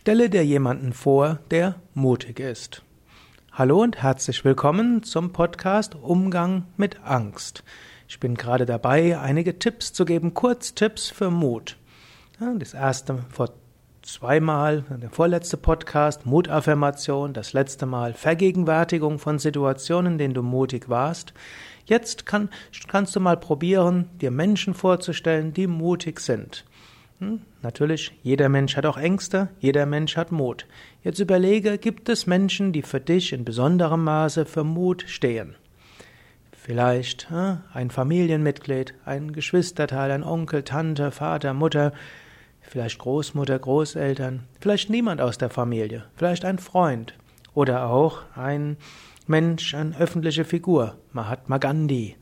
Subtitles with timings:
[0.00, 2.82] Stelle dir jemanden vor, der mutig ist.
[3.52, 7.64] Hallo und herzlich willkommen zum Podcast Umgang mit Angst.
[8.08, 11.76] Ich bin gerade dabei, einige Tipps zu geben, Kurztipps für Mut.
[12.58, 13.50] Das erste vor
[14.00, 20.88] zweimal, der vorletzte Podcast, Mutaffirmation, das letzte Mal Vergegenwärtigung von Situationen, in denen du mutig
[20.88, 21.34] warst.
[21.84, 22.48] Jetzt kann,
[22.88, 26.64] kannst du mal probieren, dir Menschen vorzustellen, die mutig sind.
[27.20, 27.42] Hm?
[27.60, 30.66] Natürlich, jeder Mensch hat auch Ängste, jeder Mensch hat Mut.
[31.04, 35.54] Jetzt überlege, gibt es Menschen, die für dich in besonderem Maße für Mut stehen?
[36.52, 41.92] Vielleicht hm, ein Familienmitglied, ein Geschwisterteil, ein Onkel, Tante, Vater, Mutter,
[42.62, 47.14] vielleicht Großmutter, Großeltern, vielleicht niemand aus der Familie, vielleicht ein Freund
[47.52, 48.78] oder auch ein
[49.26, 52.16] Mensch, eine öffentliche Figur, Mahatma Gandhi,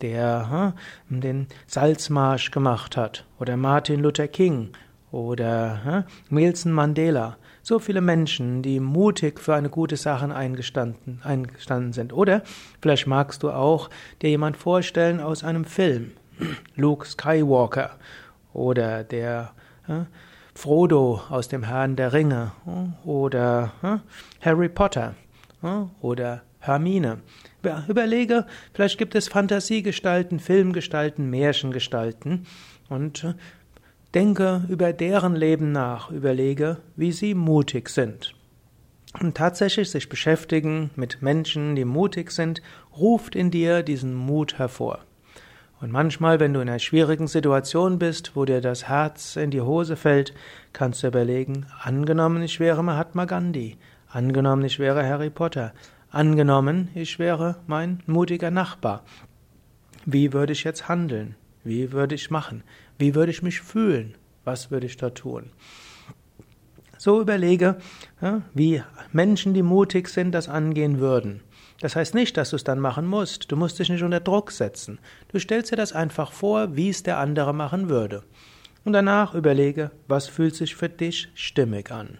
[0.00, 0.74] der
[1.08, 4.70] hm, den Salzmarsch gemacht hat, oder Martin Luther King
[5.10, 7.36] oder hm, Nelson Mandela.
[7.62, 12.12] So viele Menschen, die mutig für eine gute Sache eingestanden, eingestanden sind.
[12.12, 12.42] Oder
[12.82, 13.88] vielleicht magst du auch
[14.20, 16.12] dir jemand vorstellen aus einem Film.
[16.76, 17.92] Luke Skywalker
[18.52, 19.52] oder der
[19.86, 20.06] hm,
[20.54, 22.52] Frodo aus dem Herrn der Ringe
[23.04, 23.72] oder
[24.40, 25.14] Harry Potter
[26.00, 27.18] oder Hermine.
[27.88, 32.46] Überlege, vielleicht gibt es Fantasiegestalten, Filmgestalten, Märchengestalten
[32.88, 33.34] und äh,
[34.14, 38.34] denke über deren Leben nach, überlege, wie sie mutig sind.
[39.20, 42.62] Und tatsächlich sich beschäftigen mit Menschen, die mutig sind,
[42.96, 45.00] ruft in dir diesen Mut hervor.
[45.80, 49.60] Und manchmal, wenn du in einer schwierigen Situation bist, wo dir das Herz in die
[49.60, 50.32] Hose fällt,
[50.72, 53.76] kannst du überlegen, angenommen ich wäre Mahatma Gandhi,
[54.08, 55.72] angenommen ich wäre Harry Potter,
[56.14, 59.02] Angenommen, ich wäre mein mutiger Nachbar.
[60.06, 61.34] Wie würde ich jetzt handeln?
[61.64, 62.62] Wie würde ich machen?
[62.98, 64.14] Wie würde ich mich fühlen?
[64.44, 65.50] Was würde ich da tun?
[66.98, 67.78] So überlege,
[68.54, 71.40] wie Menschen, die mutig sind, das angehen würden.
[71.80, 73.50] Das heißt nicht, dass du es dann machen musst.
[73.50, 75.00] Du musst dich nicht unter Druck setzen.
[75.32, 78.22] Du stellst dir das einfach vor, wie es der andere machen würde.
[78.84, 82.18] Und danach überlege, was fühlt sich für dich stimmig an.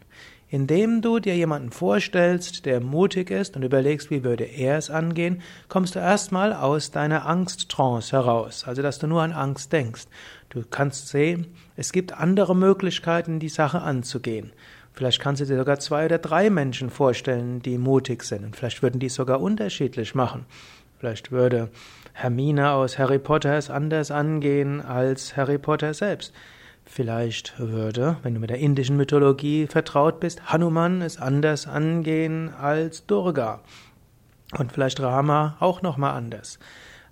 [0.54, 5.42] Indem du dir jemanden vorstellst, der mutig ist und überlegst, wie würde er es angehen,
[5.69, 10.04] kommst du erstmal aus deiner Angsttrance heraus, also dass du nur an Angst denkst.
[10.50, 14.53] Du kannst sehen, es gibt andere Möglichkeiten, die Sache anzugehen.
[14.92, 18.44] Vielleicht kannst du dir sogar zwei oder drei Menschen vorstellen, die mutig sind.
[18.44, 20.47] Und vielleicht würden die es sogar unterschiedlich machen.
[21.00, 21.69] Vielleicht würde
[22.12, 26.32] Hermine aus Harry Potter es anders angehen als Harry Potter selbst.
[26.84, 33.06] Vielleicht würde, wenn du mit der indischen Mythologie vertraut bist, Hanuman es anders angehen als
[33.06, 33.61] Durga.
[34.59, 36.59] Und vielleicht Rama auch nochmal anders.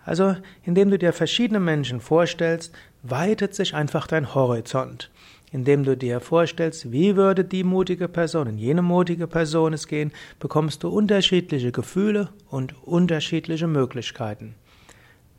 [0.05, 5.11] Also, indem du dir verschiedene Menschen vorstellst, weitet sich einfach dein Horizont.
[5.53, 10.13] Indem du dir vorstellst, wie würde die mutige Person in jene mutige Person es gehen,
[10.39, 14.55] bekommst du unterschiedliche Gefühle und unterschiedliche Möglichkeiten.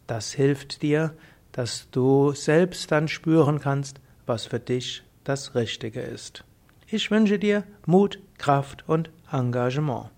[0.06, 1.14] Das hilft dir,
[1.52, 6.44] dass du selbst dann spüren kannst, was für dich das Richtige ist.
[6.88, 10.10] Ich wünsche dir Mut, Kraft und Engagement.